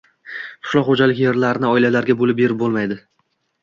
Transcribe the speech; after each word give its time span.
«qishloq 0.67 0.87
xo‘jalik 0.93 1.21
yerlarini 1.25 1.71
oilalarga 1.77 2.19
bo‘lib 2.25 2.43
berib 2.45 2.63
bo‘lmaydi 2.67 3.03